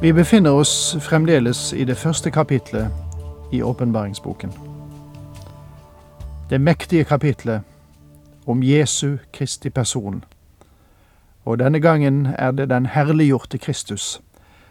Vi 0.00 0.12
befinner 0.12 0.50
oss 0.50 0.96
fremdeles 1.00 1.72
i 1.72 1.84
det 1.84 1.96
første 1.96 2.30
kapitlet 2.30 2.90
i 3.52 3.62
åpenbaringsboken. 3.62 4.52
Det 6.50 6.60
mektige 6.60 7.04
kapitlet 7.04 7.62
om 8.46 8.62
Jesu 8.62 9.16
Kristi 9.32 9.70
person. 9.70 10.24
Og 11.44 11.58
denne 11.58 11.80
gangen 11.80 12.26
er 12.26 12.50
det 12.50 12.70
den 12.70 12.86
herliggjorte 12.86 13.58
Kristus 13.58 14.20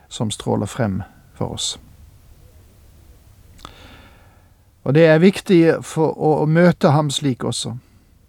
som 0.10 0.32
stråler 0.32 0.66
frem 0.66 1.02
for 1.34 1.46
oss. 1.46 1.80
Og 4.84 4.94
det 4.94 5.06
er 5.06 5.20
viktig 5.20 5.74
for 5.84 6.16
å 6.16 6.46
møte 6.46 6.90
ham 6.96 7.10
slik 7.10 7.44
også, 7.44 7.76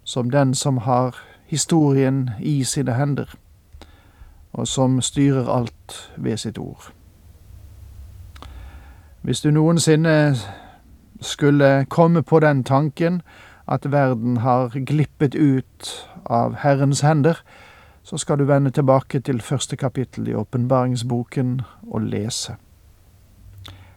som 0.03 0.31
den 0.31 0.55
som 0.55 0.77
har 0.77 1.15
historien 1.47 2.29
i 2.39 2.63
sine 2.63 2.93
hender 2.93 3.39
og 4.59 4.67
som 4.67 5.01
styrer 5.01 5.47
alt 5.49 6.11
ved 6.17 6.37
sitt 6.37 6.57
ord. 6.57 6.91
Hvis 9.21 9.41
du 9.41 9.51
noensinne 9.51 10.35
skulle 11.21 11.85
komme 11.89 12.23
på 12.23 12.39
den 12.39 12.63
tanken 12.63 13.21
at 13.67 13.91
verden 13.91 14.37
har 14.37 14.69
glippet 14.85 15.35
ut 15.35 16.07
av 16.25 16.55
Herrens 16.55 17.01
hender, 17.01 17.33
så 18.03 18.17
skal 18.17 18.39
du 18.39 18.43
vende 18.43 18.71
tilbake 18.71 19.19
til 19.19 19.41
første 19.41 19.75
kapittel 19.75 20.27
i 20.27 20.33
åpenbaringsboken 20.33 21.61
og 21.91 22.01
lese. 22.01 22.55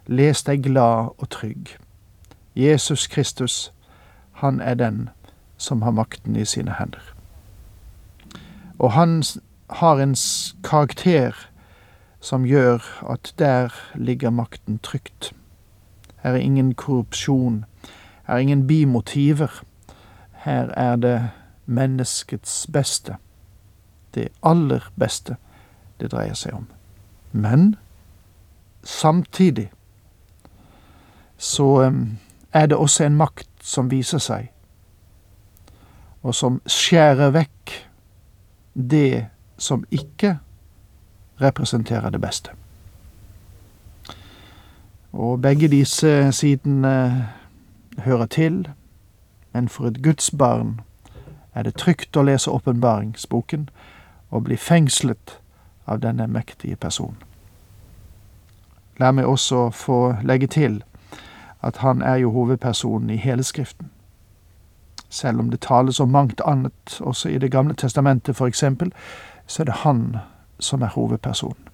Les 0.06 0.42
deg 0.42 0.62
glad 0.62 1.14
og 1.18 1.30
trygg. 1.30 1.76
Jesus 2.54 3.06
Kristus, 3.06 3.72
han 4.32 4.60
er 4.60 4.74
den 4.74 5.08
som 5.56 5.82
har 5.82 5.90
makten 5.90 6.36
i 6.36 6.44
sine 6.44 6.74
hender. 6.78 7.14
Og 8.78 8.92
han 8.92 9.22
har 9.72 10.00
en 10.00 10.16
karakter 10.64 11.36
som 12.20 12.46
gjør 12.46 12.82
at 13.10 13.34
der 13.38 13.74
ligger 13.94 14.30
makten 14.30 14.78
trygt. 14.78 15.32
Her 16.22 16.30
er 16.30 16.36
ingen 16.36 16.74
korrupsjon, 16.74 17.64
her 18.26 18.34
er 18.34 18.38
ingen 18.38 18.66
bimotiver. 18.66 19.62
Her 20.32 20.70
er 20.76 20.96
det 20.96 21.30
menneskets 21.66 22.66
beste, 22.72 23.16
det 24.14 24.28
aller 24.42 24.92
beste 24.98 25.36
det 26.00 26.12
dreier 26.12 26.34
seg 26.34 26.54
om. 26.54 26.66
Men 27.32 27.76
samtidig 28.84 29.70
så 31.38 31.92
er 32.52 32.66
det 32.66 32.78
også 32.78 33.04
en 33.04 33.16
makt 33.16 33.48
som 33.62 33.90
viser 33.90 34.18
seg, 34.18 34.50
og 36.22 36.34
som 36.34 36.60
skjærer 36.66 37.32
vekk 37.34 37.72
det 38.74 39.31
som 39.62 39.84
ikke 39.90 40.38
representerer 41.40 42.10
det 42.10 42.20
beste. 42.20 42.50
Og 45.12 45.42
begge 45.42 45.68
disse 45.68 46.32
sidene 46.32 47.28
hører 47.98 48.26
til, 48.26 48.68
men 49.52 49.68
for 49.68 49.86
et 49.86 50.02
gudsbarn 50.02 50.80
er 51.54 51.62
det 51.62 51.74
trygt 51.74 52.16
å 52.16 52.24
lese 52.26 52.50
åpenbaringsboken 52.50 53.68
og 54.30 54.44
bli 54.44 54.56
fengslet 54.56 55.38
av 55.86 56.00
denne 56.00 56.26
mektige 56.26 56.76
personen. 56.76 57.20
La 58.98 59.12
meg 59.12 59.26
også 59.26 59.70
få 59.70 60.16
legge 60.24 60.46
til 60.46 60.82
at 61.62 61.76
han 61.76 62.02
er 62.02 62.16
jo 62.24 62.30
hovedpersonen 62.30 63.10
i 63.10 63.16
hele 63.16 63.42
Skriften. 63.42 63.90
Selv 65.08 65.40
om 65.40 65.50
det 65.50 65.60
tales 65.60 66.00
om 66.00 66.08
mangt 66.08 66.40
annet 66.46 66.98
også 67.00 67.28
i 67.28 67.38
Det 67.38 67.50
gamle 67.50 67.74
testamentet, 67.74 68.36
for 68.36 68.46
eksempel, 68.46 68.92
så 69.52 69.62
er 69.62 69.68
det 69.68 69.82
han 69.82 70.16
som 70.58 70.82
er 70.82 70.94
hovedpersonen. 70.94 71.68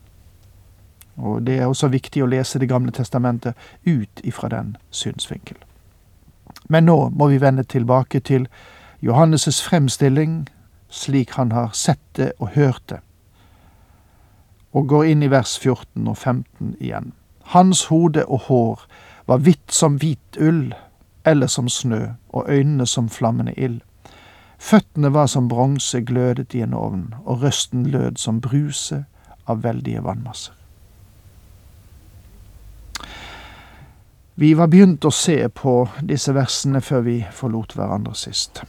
Og 1.17 1.43
det 1.47 1.59
er 1.59 1.67
også 1.67 1.89
viktig 1.91 2.23
å 2.23 2.29
lese 2.31 2.59
Det 2.59 2.69
gamle 2.71 2.93
testamentet 2.95 3.55
ut 3.87 4.21
ifra 4.25 4.49
den 4.49 4.77
synsvinkel. 4.91 5.57
Men 6.69 6.87
nå 6.87 7.09
må 7.09 7.29
vi 7.29 7.41
vende 7.41 7.63
tilbake 7.63 8.21
til 8.21 8.49
Johannes' 9.03 9.63
fremstilling 9.63 10.49
slik 10.91 11.31
han 11.31 11.53
har 11.53 11.71
sett 11.73 12.03
det 12.17 12.33
og 12.39 12.49
hørt 12.49 12.83
det, 12.89 13.01
og 14.73 14.89
går 14.89 15.05
inn 15.05 15.23
i 15.23 15.31
vers 15.31 15.59
14 15.59 16.09
og 16.09 16.17
15 16.17 16.77
igjen. 16.81 17.13
Hans 17.55 17.85
hode 17.93 18.27
og 18.27 18.41
hår 18.49 18.87
var 19.27 19.45
hvitt 19.45 19.73
som 19.73 19.99
hvit 20.01 20.41
ull, 20.41 20.75
eller 21.25 21.47
som 21.47 21.69
snø, 21.69 22.15
og 22.29 22.49
øynene 22.49 22.87
som 22.87 23.09
flammende 23.09 23.55
ild. 23.57 23.81
Føttene 24.59 25.13
var 25.15 25.27
som 25.27 25.49
bronse 25.49 26.01
glødet 26.03 26.55
i 26.55 26.61
en 26.61 26.75
ovn, 26.75 27.15
og 27.25 27.43
røsten 27.43 27.87
lød 27.87 28.19
som 28.19 28.41
bruse 28.43 29.05
av 29.47 29.63
veldige 29.63 30.03
vannmasser. 30.05 30.55
Vi 34.39 34.53
var 34.55 34.69
begynt 34.71 35.03
å 35.03 35.11
se 35.11 35.49
på 35.49 35.73
disse 36.07 36.31
versene 36.35 36.79
før 36.85 37.01
vi 37.07 37.17
forlot 37.35 37.73
hverandre 37.75 38.15
sist. 38.15 38.61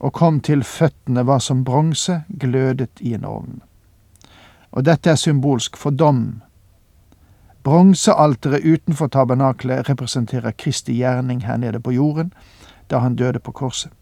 Og 0.00 0.14
kom 0.16 0.38
til 0.40 0.64
føttene 0.64 1.26
var 1.28 1.42
som 1.44 1.60
bronse 1.64 2.22
glødet 2.28 3.02
i 3.04 3.12
en 3.16 3.26
ovn. 3.28 3.60
Og 4.72 4.86
dette 4.88 5.12
er 5.12 5.20
symbolsk 5.20 5.76
for 5.76 5.92
dom. 5.92 6.40
Bronsealteret 7.68 8.64
utenfor 8.64 9.12
tabernaklet 9.12 9.88
representerer 9.88 10.56
Kristi 10.56 10.96
gjerning 10.96 11.44
her 11.44 11.60
nede 11.60 11.80
på 11.80 11.92
jorden, 11.92 12.32
da 12.88 13.04
han 13.04 13.16
døde 13.16 13.44
på 13.44 13.52
korset. 13.52 13.92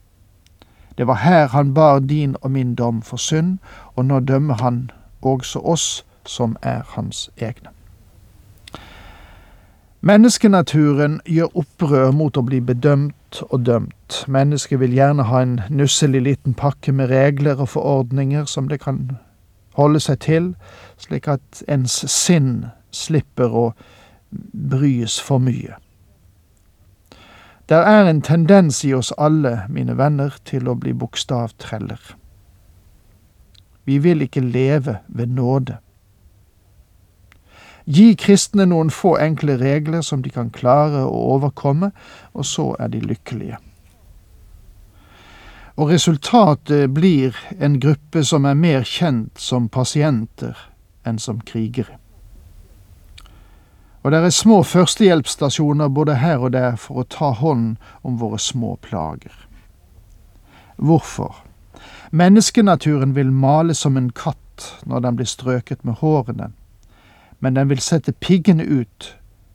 Det 1.00 1.06
var 1.06 1.14
her 1.14 1.46
han 1.48 1.74
bar 1.74 1.98
din 1.98 2.36
og 2.40 2.50
min 2.50 2.74
dom 2.74 3.02
for 3.02 3.16
synd, 3.16 3.58
og 3.96 4.04
nå 4.04 4.18
dømmer 4.20 4.54
han 4.54 4.90
også 5.22 5.58
oss 5.64 6.04
som 6.26 6.56
er 6.62 6.82
hans 6.86 7.30
egne. 7.38 7.72
Menneskenaturen 10.00 11.20
gjør 11.24 11.56
opprør 11.56 12.12
mot 12.12 12.36
å 12.36 12.44
bli 12.44 12.60
bedømt 12.60 13.40
og 13.48 13.64
dømt. 13.64 14.18
Mennesket 14.28 14.80
vil 14.80 14.92
gjerne 14.92 15.24
ha 15.32 15.40
en 15.40 15.58
nusselig 15.72 16.20
liten 16.20 16.54
pakke 16.54 16.92
med 16.92 17.08
regler 17.08 17.64
og 17.64 17.72
forordninger 17.72 18.44
som 18.44 18.68
det 18.68 18.82
kan 18.84 19.16
holde 19.80 20.04
seg 20.04 20.20
til, 20.20 20.54
slik 21.00 21.28
at 21.32 21.64
ens 21.64 22.02
sinn 22.12 22.66
slipper 22.92 23.56
å 23.56 23.70
bryes 24.53 25.16
for 25.16 25.41
mye. 25.41 25.80
Der 27.70 27.76
er 27.86 28.10
en 28.10 28.22
tendens 28.22 28.84
i 28.84 28.94
oss 28.94 29.12
alle, 29.18 29.62
mine 29.68 29.94
venner, 29.98 30.34
til 30.44 30.66
å 30.66 30.74
bli 30.74 30.90
bokstavtreller. 30.90 32.00
Vi 33.86 33.98
vil 34.02 34.24
ikke 34.26 34.42
leve 34.42 34.96
ved 35.06 35.30
nåde. 35.36 35.76
Gi 37.86 38.16
kristne 38.18 38.66
noen 38.66 38.90
få 38.90 39.14
enkle 39.22 39.54
regler 39.62 40.02
som 40.02 40.22
de 40.22 40.34
kan 40.34 40.50
klare 40.50 41.04
å 41.06 41.22
overkomme, 41.36 41.92
og 42.34 42.46
så 42.46 42.72
er 42.82 42.90
de 42.90 43.04
lykkelige. 43.06 43.62
Og 45.78 45.94
resultatet 45.94 46.90
blir 46.90 47.38
en 47.58 47.78
gruppe 47.80 48.26
som 48.26 48.50
er 48.50 48.58
mer 48.58 48.82
kjent 48.82 49.38
som 49.38 49.70
pasienter 49.70 50.58
enn 51.06 51.22
som 51.22 51.38
krigere. 51.38 52.00
Og 54.02 54.12
det 54.12 54.18
er 54.24 54.32
små 54.32 54.62
førstehjelpsstasjoner 54.64 55.88
både 55.88 56.14
her 56.22 56.41
og 56.41 56.54
der 56.56 56.76
for 56.80 57.02
å 57.02 57.08
ta 57.08 57.34
hånd 57.36 57.76
om 58.02 58.16
våre 58.20 58.38
små 58.41 58.76
plager. 58.80 59.34
Hvorfor? 60.76 61.42
Menneskenaturen 62.10 63.12
vil 63.14 63.30
male 63.30 63.74
som 63.74 63.97
en 63.97 64.10
katt 64.10 64.72
når 64.88 65.04
den 65.04 65.16
blir 65.16 65.28
strøket 65.28 65.84
med 65.84 66.00
hårene, 66.00 66.50
men 67.38 67.56
den 67.56 67.68
vil 67.68 67.80
sette 67.80 68.12
piggene 68.12 68.64
ut 68.64 69.14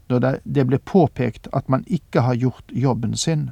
når 0.09 0.39
det 0.43 0.65
blir 0.69 0.81
påpekt 0.85 1.49
at 1.53 1.69
man 1.69 1.83
ikke 1.87 2.21
har 2.21 2.37
gjort 2.37 2.69
jobben 2.71 3.17
sin. 3.17 3.49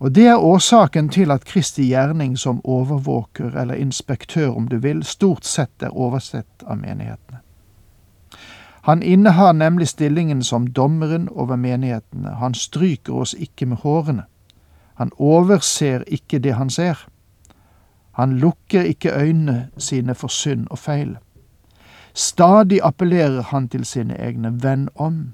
Og 0.00 0.14
det 0.16 0.26
er 0.26 0.42
årsaken 0.42 1.10
til 1.12 1.30
at 1.30 1.44
Kristi 1.44 1.84
gjerning 1.90 2.36
som 2.38 2.62
overvåker 2.64 3.54
eller 3.54 3.74
inspektør, 3.74 4.56
om 4.56 4.68
du 4.68 4.78
vil, 4.78 5.04
stort 5.04 5.44
sett 5.44 5.82
er 5.82 5.94
oversett 5.94 6.64
av 6.66 6.80
menighetene. 6.80 7.42
Han 8.82 9.02
innehar 9.02 9.52
nemlig 9.52 9.88
stillingen 9.88 10.44
som 10.44 10.66
dommeren 10.66 11.28
over 11.28 11.56
menighetene. 11.56 12.30
Han 12.30 12.54
stryker 12.54 13.12
oss 13.14 13.34
ikke 13.34 13.66
med 13.66 13.76
hårene. 13.76 14.24
Han 14.94 15.10
overser 15.16 16.04
ikke 16.06 16.38
det 16.38 16.54
han 16.54 16.70
ser. 16.70 17.08
Han 18.12 18.38
lukker 18.38 18.82
ikke 18.82 19.12
øynene 19.16 19.68
sine 19.78 20.14
for 20.14 20.28
synd 20.28 20.66
og 20.70 20.78
feil. 20.78 21.16
Stadig 22.14 22.80
appellerer 22.82 23.42
han 23.42 23.68
til 23.68 23.84
sine 23.84 24.16
egne 24.18 24.62
venn 24.62 24.88
om. 24.94 25.32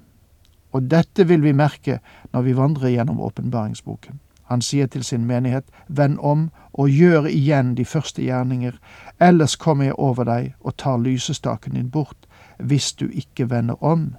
Og 0.72 0.90
dette 0.90 1.26
vil 1.26 1.42
vi 1.42 1.52
merke 1.52 1.98
når 2.32 2.42
vi 2.42 2.56
vandrer 2.56 2.88
gjennom 2.88 3.20
åpenbaringsboken. 3.20 4.20
Han 4.46 4.62
sier 4.62 4.86
til 4.86 5.02
sin 5.04 5.24
menighet, 5.26 5.64
venn 5.88 6.18
om 6.20 6.50
og 6.72 6.90
gjør 6.90 7.26
igjen 7.26 7.74
de 7.74 7.84
første 7.84 8.22
gjerninger, 8.22 8.76
ellers 9.20 9.56
kommer 9.56 9.84
jeg 9.84 9.98
over 9.98 10.24
deg 10.24 10.52
og 10.60 10.76
tar 10.76 10.98
lysestaken 11.02 11.74
din 11.74 11.90
bort, 11.90 12.25
hvis 12.58 12.92
du 12.92 13.08
ikke 13.08 13.50
vender 13.50 13.84
om. 13.84 14.14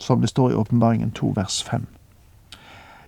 Som 0.00 0.20
det 0.20 0.28
står 0.28 0.50
i 0.50 0.54
Åpenbaringen 0.54 1.10
2 1.10 1.32
vers 1.36 1.62
5. 1.64 1.86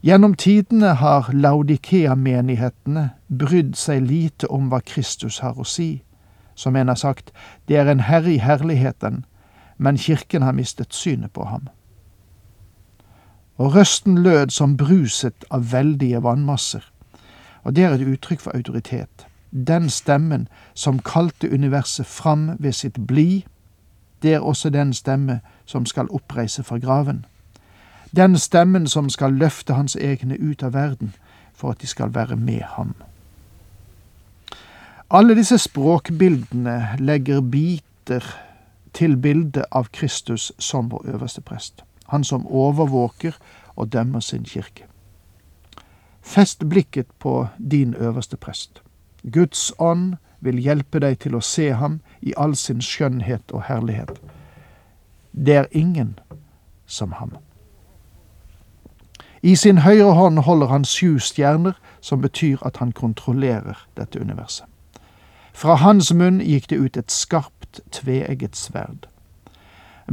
Gjennom 0.03 0.35
tidene 0.35 0.95
har 0.99 1.31
Laudikea-menighetene 1.33 3.11
brydd 3.29 3.77
seg 3.79 4.03
lite 4.03 4.49
om 4.51 4.67
hva 4.73 4.81
Kristus 4.83 5.39
har 5.39 5.55
å 5.55 5.65
si. 5.65 6.03
Som 6.55 6.77
en 6.77 6.91
har 6.91 6.99
sagt, 6.99 7.31
det 7.69 7.77
er 7.79 7.87
en 7.87 8.03
herre 8.09 8.33
i 8.35 8.41
herligheten, 8.43 9.25
men 9.79 9.99
kirken 9.99 10.43
har 10.43 10.53
mistet 10.59 10.95
synet 10.95 11.33
på 11.33 11.47
ham. 11.47 11.69
Og 13.63 13.77
røsten 13.77 14.19
lød 14.23 14.51
som 14.51 14.77
bruset 14.77 15.45
av 15.51 15.71
veldige 15.73 16.23
vannmasser. 16.23 16.83
Og 17.63 17.77
det 17.77 17.85
er 17.85 17.95
et 17.95 18.07
uttrykk 18.07 18.41
for 18.41 18.57
autoritet. 18.59 19.27
Den 19.53 19.91
stemmen 19.91 20.49
som 20.75 20.99
kalte 20.99 21.51
universet 21.53 22.07
fram 22.07 22.57
ved 22.59 22.73
sitt 22.73 22.99
bli, 23.07 23.45
det 24.23 24.35
er 24.35 24.41
også 24.41 24.71
den 24.71 24.93
stemme 24.93 25.41
som 25.67 25.87
skal 25.87 26.11
oppreise 26.11 26.63
fra 26.63 26.79
graven. 26.79 27.25
Den 28.17 28.39
stemmen 28.39 28.87
som 28.87 29.11
skal 29.11 29.33
løfte 29.33 29.75
hans 29.75 29.97
egne 29.97 30.37
ut 30.41 30.63
av 30.63 30.75
verden 30.75 31.15
for 31.55 31.71
at 31.71 31.81
de 31.81 31.87
skal 31.87 32.15
være 32.15 32.37
med 32.37 32.61
ham. 32.77 32.95
Alle 35.11 35.35
disse 35.37 35.59
språkbildene 35.59 36.97
legger 36.99 37.41
biter 37.41 38.25
til 38.93 39.17
bildet 39.17 39.65
av 39.73 39.91
Kristus 39.93 40.53
som 40.59 40.91
vår 40.91 41.07
øverste 41.15 41.41
prest, 41.41 41.85
han 42.09 42.25
som 42.25 42.47
overvåker 42.47 43.37
og 43.77 43.93
dømmer 43.93 44.21
sin 44.21 44.45
kirke. 44.45 44.85
Fest 46.23 46.69
blikket 46.69 47.07
på 47.19 47.47
din 47.59 47.95
øverste 47.95 48.37
prest. 48.37 48.83
Guds 49.33 49.73
ånd 49.79 50.15
vil 50.43 50.59
hjelpe 50.59 51.01
deg 51.03 51.21
til 51.23 51.37
å 51.39 51.45
se 51.45 51.71
ham 51.79 52.01
i 52.21 52.35
all 52.37 52.57
sin 52.59 52.83
skjønnhet 52.83 53.55
og 53.55 53.67
herlighet. 53.69 54.19
Det 55.33 55.57
er 55.57 55.71
ingen 55.71 56.19
som 56.87 57.15
ham. 57.17 57.37
I 59.43 59.55
sin 59.57 59.79
høyre 59.83 60.13
hånd 60.15 60.39
holder 60.39 60.67
han 60.71 60.85
sju 60.85 61.19
stjerner, 61.19 61.79
som 62.01 62.21
betyr 62.21 62.61
at 62.67 62.77
han 62.77 62.93
kontrollerer 62.93 63.87
dette 63.97 64.21
universet. 64.21 64.67
Fra 65.53 65.75
hans 65.75 66.13
munn 66.15 66.41
gikk 66.41 66.69
det 66.71 66.79
ut 66.79 66.97
et 66.97 67.11
skarpt, 67.13 67.81
tveegget 67.93 68.57
sverd. 68.57 69.09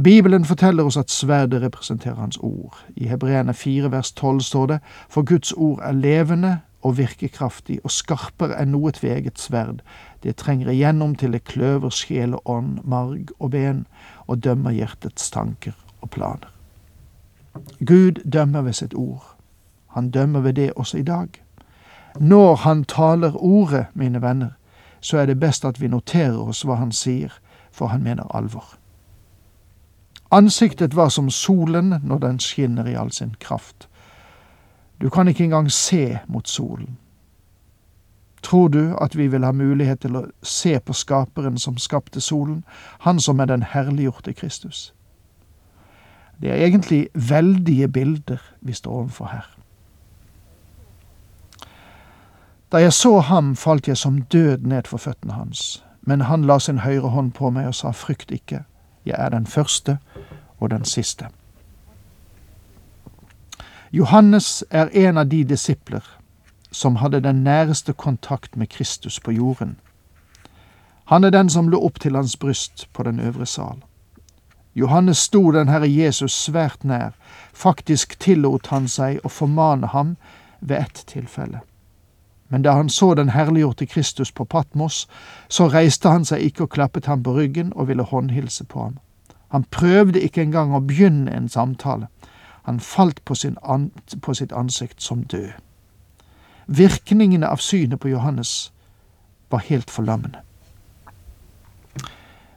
Bibelen 0.02 0.44
forteller 0.44 0.86
oss 0.86 0.96
at 0.96 1.10
sverdet 1.10 1.62
representerer 1.62 2.14
hans 2.14 2.38
ord. 2.40 2.76
I 2.96 3.08
Hebreerne 3.08 3.54
4 3.54 3.90
vers 3.92 4.12
12 4.12 4.40
står 4.40 4.66
det, 4.66 4.78
for 5.08 5.22
Guds 5.22 5.52
ord 5.52 5.80
er 5.82 5.92
levende 5.92 6.60
og 6.82 6.96
virkekraftig 6.98 7.80
og 7.84 7.92
skarpere 7.92 8.56
enn 8.60 8.72
noe 8.74 8.92
tveget 8.96 9.40
sverd. 9.40 9.82
Det 10.22 10.36
trenger 10.40 10.70
igjennom 10.72 11.14
til 11.16 11.32
det 11.36 11.44
kløver 11.44 11.92
sjel 11.92 12.34
og 12.38 12.48
ånd, 12.48 12.78
marg 12.84 13.32
og 13.38 13.50
ben, 13.50 13.84
og 14.26 14.40
dømmer 14.44 14.72
hjertets 14.76 15.30
tanker 15.30 15.76
og 16.00 16.10
planer. 16.10 16.48
Gud 17.84 18.22
dømmer 18.24 18.62
ved 18.62 18.72
sitt 18.72 18.94
ord. 18.94 19.36
Han 19.96 20.10
dømmer 20.10 20.40
ved 20.40 20.52
det 20.52 20.72
også 20.76 20.98
i 20.98 21.02
dag. 21.02 21.28
Når 22.20 22.56
han 22.56 22.84
taler 22.84 23.36
ordet, 23.36 23.86
mine 23.94 24.22
venner, 24.22 24.50
så 25.00 25.18
er 25.18 25.26
det 25.26 25.40
best 25.40 25.64
at 25.64 25.80
vi 25.80 25.88
noterer 25.88 26.38
oss 26.38 26.62
hva 26.64 26.76
han 26.80 26.92
sier, 26.92 27.32
for 27.72 27.86
han 27.86 28.02
mener 28.02 28.36
alvor. 28.36 28.76
Ansiktet 30.30 30.96
var 30.96 31.08
som 31.08 31.30
solen 31.30 31.94
når 32.02 32.18
den 32.18 32.38
skinner 32.38 32.86
i 32.86 32.94
all 32.94 33.10
sin 33.12 33.34
kraft. 33.40 33.88
Du 35.00 35.10
kan 35.10 35.28
ikke 35.28 35.44
engang 35.44 35.70
se 35.72 36.18
mot 36.26 36.48
solen. 36.48 36.98
Tror 38.42 38.68
du 38.68 38.96
at 39.00 39.16
vi 39.16 39.26
vil 39.26 39.44
ha 39.44 39.52
mulighet 39.52 40.00
til 40.00 40.16
å 40.16 40.24
se 40.42 40.78
på 40.80 40.92
Skaperen 40.92 41.58
som 41.58 41.76
skapte 41.78 42.20
solen, 42.20 42.64
han 43.00 43.20
som 43.20 43.40
er 43.40 43.50
den 43.50 43.62
herliggjorte 43.62 44.32
Kristus? 44.32 44.94
Det 46.40 46.50
er 46.50 46.64
egentlig 46.66 47.08
veldige 47.14 47.88
bilder 47.88 48.38
vi 48.60 48.72
står 48.72 48.92
overfor 48.92 49.26
her. 49.26 49.56
Da 52.72 52.78
jeg 52.78 52.92
så 52.92 53.18
ham, 53.20 53.56
falt 53.56 53.88
jeg 53.88 53.96
som 53.96 54.22
død 54.22 54.58
ned 54.58 54.86
for 54.86 54.98
føttene 54.98 55.32
hans, 55.32 55.84
men 56.02 56.20
han 56.20 56.44
la 56.44 56.58
sin 56.58 56.78
høyre 56.78 57.08
hånd 57.08 57.32
på 57.32 57.50
meg 57.50 57.66
og 57.66 57.74
sa, 57.74 57.90
frykt 57.90 58.30
ikke, 58.30 58.62
jeg 59.04 59.16
er 59.18 59.28
den 59.28 59.46
første 59.46 59.98
og 60.58 60.70
den 60.70 60.84
siste. 60.84 61.28
Johannes 63.92 64.64
er 64.70 64.86
en 64.92 65.18
av 65.18 65.26
de 65.26 65.44
disipler 65.44 66.04
som 66.70 66.96
hadde 66.96 67.20
den 67.20 67.42
næreste 67.42 67.92
kontakt 67.92 68.56
med 68.56 68.68
Kristus 68.68 69.20
på 69.20 69.32
jorden. 69.32 69.76
Han 71.04 71.24
er 71.24 71.30
den 71.30 71.50
som 71.50 71.68
lå 71.68 71.80
opp 71.82 71.98
til 72.00 72.14
hans 72.14 72.36
bryst 72.36 72.86
på 72.92 73.02
den 73.02 73.20
øvre 73.20 73.46
sal. 73.46 73.82
Johannes 74.74 75.18
sto 75.18 75.50
den 75.50 75.68
Herre 75.68 75.88
Jesus 75.90 76.32
svært 76.32 76.84
nær, 76.84 77.10
faktisk 77.52 78.14
tillot 78.18 78.70
han 78.70 78.86
seg 78.88 79.18
å 79.24 79.28
formane 79.28 79.90
ham 79.90 80.14
ved 80.60 80.76
ett 80.78 81.02
tilfelle. 81.06 81.60
Men 82.48 82.62
da 82.62 82.76
han 82.78 82.88
så 82.88 83.14
den 83.14 83.34
herliggjorte 83.34 83.86
Kristus 83.86 84.30
på 84.30 84.44
Patmos, 84.44 85.08
så 85.48 85.66
reiste 85.66 86.08
han 86.08 86.24
seg 86.24 86.46
ikke 86.46 86.68
og 86.68 86.70
klappet 86.78 87.06
ham 87.06 87.22
på 87.26 87.34
ryggen 87.34 87.72
og 87.74 87.88
ville 87.88 88.06
håndhilse 88.06 88.64
på 88.64 88.82
ham. 88.82 88.98
Han 89.50 89.66
prøvde 89.70 90.22
ikke 90.22 90.42
engang 90.46 90.74
å 90.74 90.80
begynne 90.80 91.34
en 91.34 91.48
samtale. 91.48 92.06
Han 92.62 92.80
falt 92.80 93.24
på, 93.24 93.34
an, 93.62 93.90
på 94.22 94.34
sitt 94.34 94.52
ansikt 94.52 95.02
som 95.02 95.22
død. 95.22 95.50
Virkningene 96.66 97.48
av 97.48 97.56
synet 97.56 98.00
på 98.00 98.08
Johannes 98.08 98.72
var 99.50 99.58
helt 99.58 99.90
forlammende. 99.90 100.38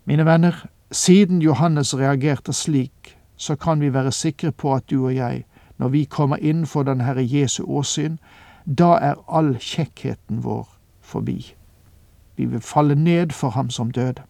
Mine 0.05 0.25
venner, 0.25 0.65
siden 0.91 1.41
Johannes 1.41 1.95
reagerte 1.97 2.53
slik, 2.53 3.17
så 3.37 3.55
kan 3.55 3.81
vi 3.81 3.93
være 3.93 4.11
sikre 4.11 4.51
på 4.51 4.75
at 4.75 4.89
du 4.89 5.05
og 5.05 5.15
jeg, 5.15 5.45
når 5.77 5.87
vi 5.89 6.03
kommer 6.03 6.37
inn 6.37 6.65
for 6.65 6.83
den 6.83 7.01
Herre 7.01 7.23
Jesu 7.25 7.63
åsyn, 7.63 8.19
da 8.65 8.93
er 9.01 9.15
all 9.27 9.55
kjekkheten 9.59 10.43
vår 10.43 10.67
forbi. 11.01 11.55
Vi 12.35 12.45
vil 12.45 12.61
falle 12.61 12.95
ned 12.95 13.31
for 13.31 13.49
ham 13.49 13.69
som 13.69 13.91
døde. 13.91 14.21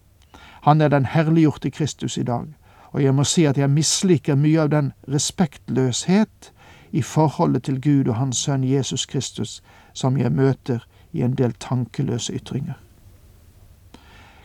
Han 0.62 0.80
er 0.80 0.88
den 0.88 1.06
herliggjorte 1.06 1.70
Kristus 1.70 2.16
i 2.18 2.22
dag, 2.22 2.46
og 2.94 3.02
jeg 3.02 3.14
må 3.14 3.24
si 3.26 3.44
at 3.44 3.58
jeg 3.58 3.70
misliker 3.70 4.38
mye 4.38 4.60
av 4.62 4.70
den 4.70 4.92
respektløshet 5.10 6.52
i 6.94 7.02
forholdet 7.02 7.66
til 7.66 7.80
Gud 7.82 8.08
og 8.08 8.20
Hans 8.20 8.44
Sønn 8.46 8.64
Jesus 8.64 9.06
Kristus 9.10 9.62
som 9.92 10.18
jeg 10.18 10.32
møter 10.32 10.86
i 11.12 11.22
en 11.26 11.34
del 11.34 11.52
tankeløse 11.58 12.32
ytringer. 12.32 12.78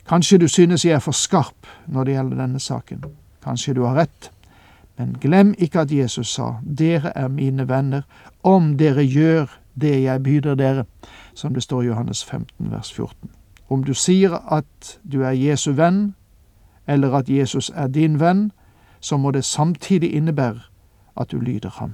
Kanskje 0.09 0.39
du 0.41 0.47
synes 0.47 0.85
jeg 0.85 0.97
er 0.97 1.05
for 1.05 1.13
skarp 1.13 1.69
når 1.87 2.03
det 2.03 2.13
gjelder 2.13 2.41
denne 2.41 2.59
saken. 2.59 3.03
Kanskje 3.43 3.73
du 3.77 3.83
har 3.85 3.95
rett. 4.01 4.31
Men 4.97 5.13
glem 5.21 5.53
ikke 5.57 5.85
at 5.85 5.91
Jesus 5.91 6.33
sa, 6.33 6.55
dere 6.63 7.13
er 7.15 7.27
mine 7.27 7.67
venner, 7.69 8.01
om 8.43 8.77
dere 8.77 9.05
gjør 9.05 9.45
det 9.79 9.93
jeg 10.03 10.23
byder 10.23 10.55
dere, 10.55 10.85
som 11.33 11.53
det 11.53 11.63
står 11.63 11.83
i 11.83 11.85
Johannes 11.85 12.23
15 12.25 12.71
vers 12.71 12.93
14. 12.93 13.29
Om 13.69 13.83
du 13.83 13.93
sier 13.93 14.33
at 14.51 14.97
du 15.03 15.21
er 15.21 15.37
Jesu 15.37 15.71
venn, 15.77 16.15
eller 16.89 17.13
at 17.13 17.29
Jesus 17.29 17.71
er 17.75 17.87
din 17.87 18.19
venn, 18.19 18.51
så 18.99 19.17
må 19.17 19.31
det 19.31 19.45
samtidig 19.45 20.13
innebære 20.13 20.59
at 21.17 21.31
du 21.31 21.39
lyder 21.39 21.69
ham. 21.69 21.93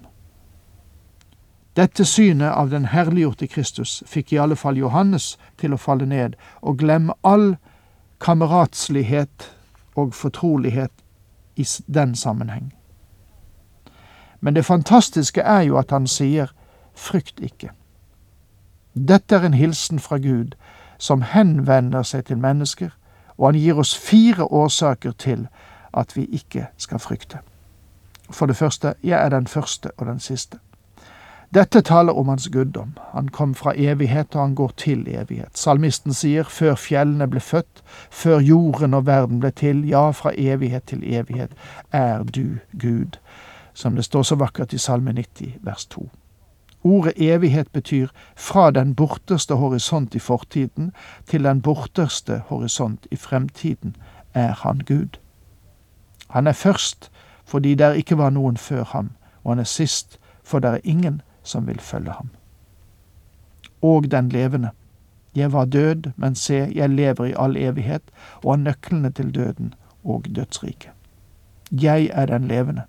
Dette 1.75 2.06
synet 2.06 2.52
av 2.56 2.70
den 2.72 2.86
herliggjorte 2.86 3.48
Kristus 3.48 4.04
fikk 4.08 4.34
i 4.34 4.40
alle 4.40 4.56
fall 4.56 4.78
Johannes 4.80 5.36
til 5.60 5.75
å 5.75 5.80
falle 5.82 6.08
ned 6.08 6.38
og 6.62 6.80
glemme 6.80 7.14
all 7.24 7.58
kameratslighet 8.24 9.50
og 9.96 10.14
fortrolighet 10.16 10.92
i 11.56 11.66
den 11.88 12.16
sammenheng. 12.16 12.72
Men 14.40 14.56
det 14.56 14.66
fantastiske 14.66 15.42
er 15.42 15.62
jo 15.68 15.78
at 15.78 15.92
han 15.92 16.08
sier 16.08 16.54
frykt 16.96 17.40
ikke. 17.44 17.74
Dette 18.96 19.36
er 19.36 19.46
en 19.46 19.54
hilsen 19.54 20.00
fra 20.00 20.18
Gud 20.18 20.56
som 20.98 21.22
henvender 21.22 22.04
seg 22.04 22.25
til 22.25 22.40
mennesker, 22.40 22.96
og 23.38 23.48
han 23.48 23.60
gir 23.60 23.80
oss 23.80 23.96
fire 23.98 24.44
årsaker 24.44 25.12
til 25.12 25.48
at 25.94 26.15
vi 26.15 26.25
ikke 26.25 26.68
skal 26.77 27.00
frykte. 27.00 27.39
For 28.30 28.46
det 28.46 28.56
første, 28.56 28.94
jeg 29.04 29.25
er 29.25 29.30
den 29.30 29.48
første 29.48 29.92
og 29.98 30.06
den 30.06 30.20
siste. 30.20 30.58
Dette 31.54 31.82
taler 31.82 32.13
om 32.13 32.27
hans 32.27 32.50
guddom. 32.50 32.98
Han 33.12 33.27
kom 33.27 33.56
fra 33.56 33.74
evighet, 33.77 34.36
og 34.36 34.42
han 34.42 34.56
går 34.56 34.72
til 34.77 35.06
evighet. 35.08 35.58
Salmisten 35.58 36.13
sier, 36.13 36.44
før 36.44 36.75
fjellene 36.75 37.27
ble 37.32 37.39
født, 37.39 37.84
før 38.12 38.39
jorden 38.39 38.94
og 38.94 39.06
verden 39.06 39.39
ble 39.39 39.51
til, 39.51 39.86
ja, 39.88 40.10
fra 40.12 40.34
evighet 40.38 40.84
til 40.84 41.04
evighet 41.04 41.51
er 41.92 42.24
du 42.24 42.58
Gud, 42.82 43.20
som 43.74 43.96
det 43.96 44.06
står 44.06 44.24
så 44.24 44.36
vakkert 44.36 44.74
i 44.74 44.77
Salme 44.77 45.13
90, 45.13 45.54
vers 45.62 45.86
2. 45.86 46.10
Ordet 46.86 47.13
evighet 47.18 47.72
betyr 47.74 48.08
fra 48.36 48.72
den 48.72 48.96
borterste 48.96 49.56
horisont 49.56 50.15
i 50.15 50.20
fortiden 50.20 50.92
til 51.25 51.44
den 51.44 51.62
borterste 51.62 52.44
horisont 52.48 53.08
i 53.12 53.15
fremtiden 53.15 53.96
er 54.34 54.51
han 54.51 54.80
Gud. 54.88 55.18
Han 56.30 56.48
er 56.48 56.51
først 56.51 57.12
fordi 57.46 57.75
der 57.75 57.94
ikke 57.94 58.18
var 58.18 58.30
noen 58.30 58.58
før 58.58 58.84
ham, 58.84 59.10
og 59.44 59.51
han 59.51 59.60
er 59.60 59.70
sist 59.70 60.20
for 60.44 60.60
det 60.60 60.70
er 60.70 60.80
ingen 60.84 61.22
som 61.44 61.68
vil 61.68 61.80
følge 61.80 62.12
ham. 62.12 62.30
Og 63.82 64.12
den 64.12 64.30
levende. 64.30 64.70
Jeg 65.36 65.54
var 65.54 65.65
død, 65.65 66.12
men 66.15 66.36
se, 66.36 66.72
jeg 66.75 66.89
lever 66.89 67.25
i 67.25 67.34
all 67.38 67.58
evighet 67.58 68.01
og 68.44 68.51
har 68.51 68.58
nøklene 68.58 69.10
til 69.10 69.36
døden 69.36 69.74
og 70.04 70.25
dødsriket. 70.36 70.92
Jeg 71.72 72.10
er 72.13 72.25
den 72.25 72.48
levende. 72.48 72.82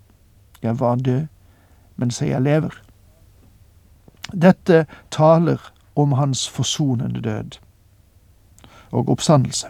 Jeg 0.61 0.79
var 0.79 0.95
død, 0.95 1.25
men 1.95 2.11
se, 2.11 2.25
jeg 2.25 2.41
lever. 2.41 2.86
Dette 4.33 4.85
taler 5.11 5.71
om 5.95 6.11
hans 6.11 6.49
forsonende 6.49 7.21
død 7.21 7.59
og 8.91 9.09
oppstandelse. 9.09 9.67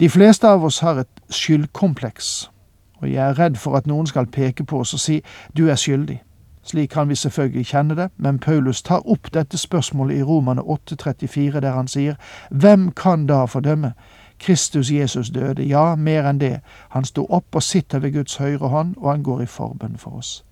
De 0.00 0.08
fleste 0.10 0.48
av 0.48 0.64
oss 0.64 0.78
har 0.78 0.94
et 0.94 1.20
skyldkompleks, 1.30 2.50
og 2.98 3.12
jeg 3.12 3.28
er 3.28 3.38
redd 3.38 3.56
for 3.56 3.76
at 3.76 3.86
noen 3.86 4.06
skal 4.06 4.26
peke 4.26 4.64
på 4.64 4.80
oss 4.80 4.94
og 4.94 5.00
si 5.00 5.22
du 5.56 5.68
er 5.68 5.74
skyldig. 5.74 6.22
Slik 6.62 6.90
kan 6.90 7.08
vi 7.08 7.14
selvfølgelig 7.14 7.66
kjenne 7.66 7.94
det, 7.96 8.10
men 8.16 8.38
Paulus 8.38 8.82
tar 8.82 9.08
opp 9.08 9.32
dette 9.34 9.58
spørsmålet 9.58 10.18
i 10.18 10.22
Romane 10.22 10.62
8,34, 10.62 11.60
der 11.60 11.72
han 11.72 11.88
sier 11.88 12.14
Hvem 12.50 12.92
kan 12.92 13.26
da 13.26 13.44
fordømme? 13.44 13.92
Kristus 14.38 14.90
Jesus 14.90 15.30
døde, 15.30 15.62
ja, 15.62 15.94
mer 15.94 16.28
enn 16.30 16.40
det, 16.40 16.60
han 16.88 17.04
sto 17.04 17.26
opp 17.30 17.54
og 17.54 17.62
sitter 17.62 17.98
ved 17.98 18.12
Guds 18.12 18.36
høyre 18.36 18.68
hånd, 18.68 18.94
og 18.96 19.10
han 19.10 19.22
går 19.22 19.40
i 19.40 19.46
forbønn 19.46 19.96
for 19.98 20.10
oss. 20.10 20.44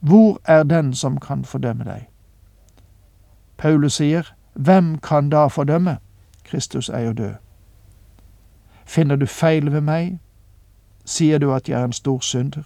Hvor 0.00 0.40
er 0.44 0.62
den 0.62 0.94
som 0.94 1.20
kan 1.20 1.44
fordømme 1.44 1.84
deg? 1.84 2.08
Paulus 3.56 3.92
sier, 3.92 4.22
Hvem 4.54 4.98
kan 4.98 5.30
da 5.30 5.46
fordømme? 5.46 5.98
Kristus 6.44 6.88
er 6.88 6.98
jo 6.98 7.12
død. 7.12 7.34
Finner 8.86 9.16
du 9.16 9.26
feil 9.26 9.72
ved 9.72 9.80
meg? 9.80 10.18
Sier 11.04 11.38
du 11.38 11.54
at 11.54 11.68
jeg 11.68 11.80
er 11.80 11.84
en 11.84 11.92
stor 11.92 12.20
synder? 12.20 12.62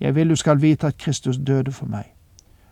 Jeg 0.00 0.14
vil 0.14 0.30
du 0.30 0.36
skal 0.36 0.62
vite 0.62 0.86
at 0.86 0.98
Kristus 0.98 1.36
døde 1.46 1.72
for 1.72 1.86
meg, 1.86 2.04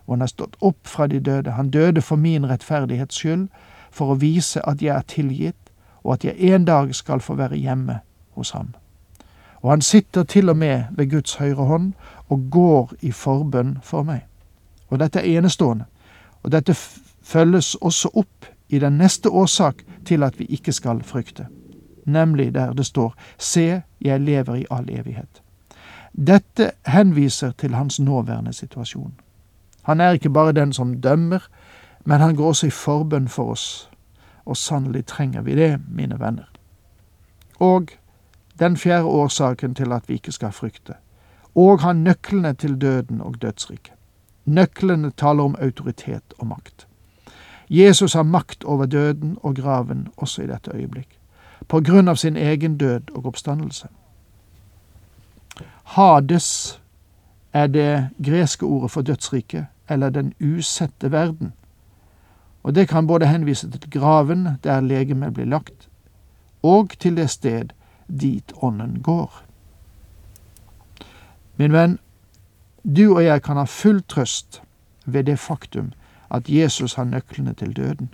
og 0.07 0.15
han 0.15 0.21
har 0.21 0.27
stått 0.27 0.57
opp 0.61 0.87
fra 0.87 1.07
de 1.07 1.21
døde. 1.21 1.51
Han 1.51 1.71
døde 1.71 2.01
for 2.01 2.17
min 2.17 2.49
rettferdighets 2.49 3.15
skyld, 3.15 3.49
for 3.91 4.13
å 4.13 4.15
vise 4.15 4.69
at 4.69 4.83
jeg 4.83 4.97
er 4.97 5.03
tilgitt, 5.03 5.73
og 6.05 6.13
at 6.13 6.25
jeg 6.25 6.55
en 6.55 6.65
dag 6.65 6.95
skal 6.95 7.21
få 7.21 7.35
være 7.35 7.57
hjemme 7.57 7.99
hos 8.31 8.51
ham. 8.51 8.75
Og 9.63 9.71
han 9.71 9.81
sitter 9.81 10.23
til 10.23 10.49
og 10.49 10.57
med 10.57 10.85
ved 10.91 11.11
Guds 11.11 11.35
høyre 11.35 11.65
hånd 11.65 11.93
og 12.33 12.51
går 12.51 12.93
i 13.01 13.11
forbønn 13.13 13.77
for 13.85 14.07
meg. 14.09 14.25
Og 14.89 15.01
dette 15.01 15.21
er 15.21 15.39
enestående, 15.39 15.85
og 16.43 16.53
dette 16.53 16.75
følges 17.23 17.75
også 17.75 18.11
opp 18.15 18.49
i 18.73 18.81
den 18.81 18.97
neste 19.01 19.29
årsak 19.29 19.83
til 20.09 20.25
at 20.25 20.39
vi 20.39 20.49
ikke 20.49 20.73
skal 20.73 21.03
frykte, 21.05 21.47
nemlig 22.05 22.55
der 22.55 22.73
det 22.73 22.87
står 22.87 23.15
Se, 23.39 23.83
jeg 24.01 24.21
lever 24.21 24.55
i 24.55 24.67
all 24.71 24.89
evighet. 24.91 25.43
Dette 26.13 26.71
henviser 26.87 27.53
til 27.53 27.75
hans 27.75 28.01
nåværende 28.01 28.53
situasjon. 28.53 29.15
Han 29.83 30.01
er 30.01 30.11
ikke 30.11 30.31
bare 30.31 30.53
den 30.53 30.73
som 30.73 31.01
dømmer, 31.01 31.49
men 32.05 32.21
han 32.21 32.37
går 32.37 32.47
også 32.47 32.67
i 32.67 32.71
forbønn 32.71 33.29
for 33.29 33.53
oss, 33.53 33.91
og 34.45 34.57
sannelig 34.57 35.07
trenger 35.07 35.43
vi 35.43 35.55
det, 35.55 35.81
mine 35.89 36.21
venner. 36.21 36.49
Og 37.61 37.89
den 38.59 38.77
fjerde 38.77 39.05
årsaken 39.05 39.75
til 39.75 39.93
at 39.93 40.09
vi 40.09 40.15
ikke 40.15 40.33
skal 40.33 40.53
frykte, 40.53 40.95
og 41.55 41.81
har 41.81 41.93
nøklene 41.93 42.55
til 42.55 42.81
døden 42.81 43.21
og 43.21 43.43
dødsriket. 43.43 43.93
Nøklene 44.45 45.11
taler 45.11 45.45
om 45.45 45.57
autoritet 45.61 46.35
og 46.39 46.47
makt. 46.47 46.87
Jesus 47.71 48.13
har 48.13 48.23
makt 48.23 48.65
over 48.65 48.87
døden 48.87 49.39
og 49.43 49.57
graven 49.57 50.09
også 50.17 50.43
i 50.43 50.47
dette 50.47 50.71
øyeblikk, 50.75 51.19
på 51.69 51.81
grunn 51.81 52.09
av 52.09 52.17
sin 52.21 52.37
egen 52.37 52.77
død 52.79 53.15
og 53.15 53.27
oppstandelse. 53.27 53.89
Hades 55.95 56.81
er 57.53 57.67
det 57.67 58.09
greske 58.25 58.67
ordet 58.67 58.91
for 58.91 59.03
dødsriket, 59.03 59.67
eller 59.89 60.11
den 60.11 60.33
usette 60.41 61.13
verden. 61.13 61.53
Og 62.63 62.75
det 62.75 62.89
kan 62.89 63.07
både 63.07 63.27
henvise 63.27 63.71
til 63.71 63.91
graven 63.91 64.49
der 64.65 64.81
legemet 64.81 65.35
blir 65.35 65.45
lagt, 65.45 65.89
og 66.63 66.93
til 66.99 67.17
det 67.17 67.31
sted 67.31 67.73
dit 68.21 68.53
ånden 68.63 69.03
går. 69.03 69.43
Min 71.57 71.73
venn, 71.73 71.99
du 72.85 73.15
og 73.15 73.25
jeg 73.25 73.43
kan 73.43 73.57
ha 73.57 73.65
full 73.65 74.03
trøst 74.09 74.63
ved 75.07 75.25
det 75.25 75.39
faktum 75.39 75.93
at 76.31 76.49
Jesus 76.49 76.95
har 76.95 77.05
nøklene 77.05 77.55
til 77.55 77.77
døden. 77.77 78.09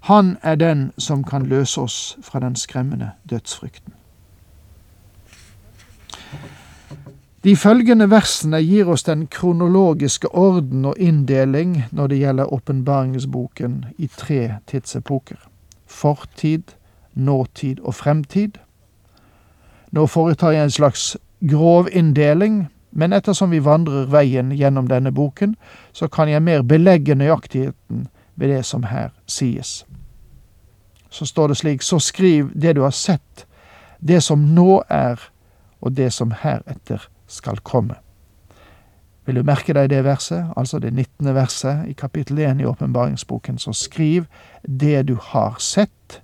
Han 0.00 0.36
er 0.42 0.54
den 0.54 0.92
som 0.98 1.24
kan 1.24 1.46
løse 1.46 1.80
oss 1.80 2.18
fra 2.22 2.40
den 2.40 2.56
skremmende 2.56 3.10
dødsfrykten. 3.30 3.92
De 7.44 7.56
følgende 7.56 8.10
versene 8.10 8.62
gir 8.62 8.88
oss 8.88 9.02
den 9.02 9.26
kronologiske 9.26 10.28
orden 10.28 10.84
og 10.84 10.94
inndeling 10.98 11.84
når 11.90 12.06
det 12.06 12.18
gjelder 12.18 12.52
åpenbaringsboken 12.52 13.84
i 13.98 14.06
tre 14.06 14.54
tidsepoker 14.66 15.48
fortid, 15.88 16.62
nåtid 17.14 17.80
og 17.80 17.94
fremtid. 17.94 18.58
Nå 19.90 20.06
foretar 20.06 20.50
jeg 20.50 20.64
en 20.64 20.70
slags 20.70 21.16
grov 21.40 21.88
inndeling 21.92 22.66
men 22.90 23.12
ettersom 23.12 23.50
vi 23.50 23.60
vandrer 23.60 24.08
veien 24.10 24.52
gjennom 24.52 24.88
denne 24.88 25.12
boken, 25.12 25.56
så 25.92 26.08
kan 26.08 26.28
jeg 26.30 26.42
mer 26.42 26.64
belegge 26.66 27.14
nøyaktigheten 27.14 28.08
ved 28.34 28.54
det 28.54 28.64
som 28.66 28.88
her 28.88 29.12
sies. 29.26 29.84
Så 31.10 31.26
står 31.26 31.48
det 31.48 31.56
slik, 31.60 31.82
så 31.82 31.98
skriv 31.98 32.50
det 32.54 32.76
du 32.76 32.82
har 32.82 32.96
sett, 32.96 33.46
det 34.00 34.22
som 34.24 34.48
nå 34.54 34.82
er, 34.88 35.20
og 35.80 35.94
det 35.96 36.12
som 36.12 36.32
heretter 36.34 37.08
skal 37.26 37.60
komme. 37.62 38.00
Vil 39.26 39.36
du 39.36 39.44
merke 39.44 39.74
deg 39.76 39.90
det 39.92 40.02
verset, 40.06 40.48
altså 40.56 40.80
det 40.80 40.94
nittende 40.96 41.34
verset 41.36 41.84
i 41.88 41.92
kapittel 41.92 42.38
1 42.38 42.62
i 42.62 42.66
åpenbaringsboken, 42.66 43.58
så 43.58 43.72
skriv 43.76 44.24
det 44.64 45.02
du 45.08 45.18
har 45.20 45.60
sett, 45.60 46.22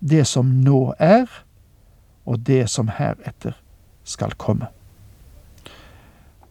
det 0.00 0.26
som 0.28 0.60
nå 0.62 0.92
er, 0.98 1.26
og 2.26 2.44
det 2.46 2.68
som 2.70 2.90
heretter 2.92 3.56
skal 4.04 4.34
komme. 4.38 4.66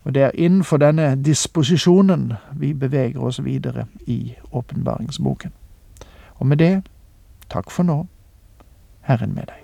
Og 0.04 0.14
det 0.14 0.24
er 0.24 0.38
innenfor 0.38 0.82
denne 0.82 1.16
disposisjonen 1.16 2.34
vi 2.58 2.74
beveger 2.74 3.22
oss 3.22 3.44
videre 3.44 3.86
i 4.06 4.36
åpenbaringsboken. 4.52 5.52
Og 6.42 6.48
med 6.48 6.58
det, 6.58 6.82
takk 7.50 7.70
for 7.70 7.86
nå, 7.86 8.06
Herren 9.06 9.36
med 9.36 9.46
deg. 9.52 9.62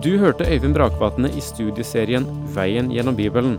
Du 0.00 0.16
hørte 0.18 0.46
Øyvind 0.48 0.74
Brakvatne 0.74 1.28
i 1.36 1.40
studieserien 1.44 2.24
Veien 2.54 2.88
gjennom 2.88 3.16
Bibelen. 3.16 3.58